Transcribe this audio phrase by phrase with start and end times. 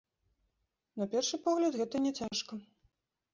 [1.01, 2.53] На першы погляд, гэта няцяжка.